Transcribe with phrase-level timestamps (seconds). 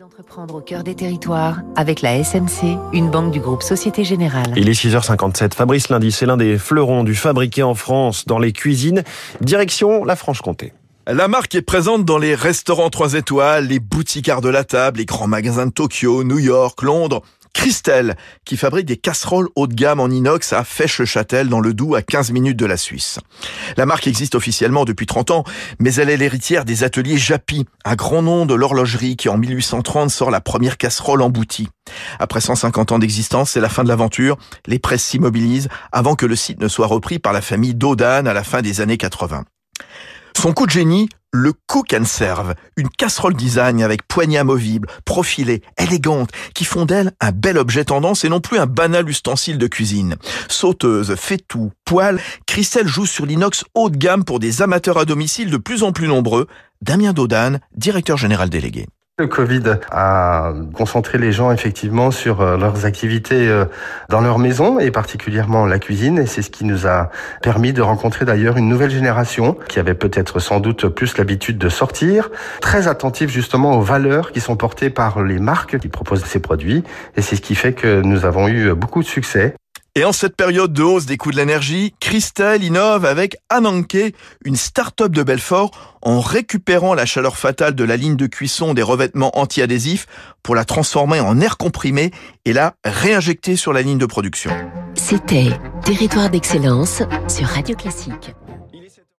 [0.00, 4.52] d'entreprendre au cœur des territoires avec la SMC, une banque du groupe Société Générale.
[4.56, 5.54] Il est 6h57.
[5.54, 9.04] Fabrice Lundi, c'est l'un des fleurons du fabriqué en France dans les cuisines.
[9.40, 10.72] Direction la Franche-Comté.
[11.06, 14.98] La marque est présente dans les restaurants 3 étoiles, les boutiques art de la table,
[14.98, 17.22] les grands magasins de Tokyo, New York, Londres.
[17.54, 21.94] Christelle, qui fabrique des casseroles haut de gamme en inox à Fèche-le-Châtel dans le Doubs
[21.94, 23.18] à 15 minutes de la Suisse.
[23.78, 25.44] La marque existe officiellement depuis 30 ans,
[25.78, 30.10] mais elle est l'héritière des ateliers Japy, un grand nom de l'horlogerie qui en 1830
[30.10, 31.68] sort la première casserole emboutie.
[32.18, 34.36] Après 150 ans d'existence, c'est la fin de l'aventure.
[34.66, 38.34] Les presses s'immobilisent avant que le site ne soit repris par la famille Dodan à
[38.34, 39.44] la fin des années 80.
[40.36, 45.62] Son coup de génie, le Cook and Serve, une casserole design avec poignée amovible, profilée,
[45.76, 49.66] élégante, qui font d'elle un bel objet tendance et non plus un banal ustensile de
[49.66, 50.14] cuisine.
[50.48, 55.04] Sauteuse, fait tout, poêle, Christelle joue sur l'inox haut de gamme pour des amateurs à
[55.04, 56.46] domicile de plus en plus nombreux.
[56.82, 58.86] Damien Dodan, directeur général délégué.
[59.16, 63.64] Le Covid a concentré les gens effectivement sur euh, leurs activités euh,
[64.08, 66.18] dans leur maison et particulièrement la cuisine.
[66.18, 69.94] Et c'est ce qui nous a permis de rencontrer d'ailleurs une nouvelle génération qui avait
[69.94, 72.28] peut-être sans doute plus l'habitude de sortir,
[72.60, 76.82] très attentive justement aux valeurs qui sont portées par les marques qui proposent ces produits.
[77.16, 79.54] Et c'est ce qui fait que nous avons eu beaucoup de succès.
[79.96, 84.12] Et en cette période de hausse des coûts de l'énergie, Christelle innove avec Ananke,
[84.44, 85.70] une start-up de Belfort,
[86.02, 90.06] en récupérant la chaleur fatale de la ligne de cuisson des revêtements anti-adhésifs
[90.42, 92.10] pour la transformer en air comprimé
[92.44, 94.50] et la réinjecter sur la ligne de production.
[94.94, 95.50] C'était
[95.84, 98.34] Territoire d'excellence sur Radio Classique.